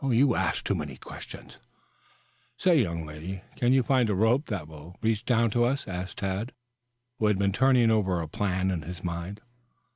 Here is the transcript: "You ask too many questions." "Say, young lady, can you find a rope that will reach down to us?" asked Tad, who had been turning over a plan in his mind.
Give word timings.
"You 0.03 0.33
ask 0.35 0.63
too 0.65 0.73
many 0.73 0.97
questions." 0.97 1.59
"Say, 2.57 2.81
young 2.81 3.05
lady, 3.05 3.43
can 3.55 3.71
you 3.71 3.83
find 3.83 4.09
a 4.09 4.15
rope 4.15 4.47
that 4.47 4.67
will 4.67 4.97
reach 5.03 5.23
down 5.25 5.51
to 5.51 5.63
us?" 5.63 5.87
asked 5.87 6.17
Tad, 6.17 6.53
who 7.19 7.27
had 7.27 7.37
been 7.37 7.51
turning 7.53 7.91
over 7.91 8.19
a 8.19 8.27
plan 8.27 8.71
in 8.71 8.81
his 8.81 9.03
mind. 9.03 9.41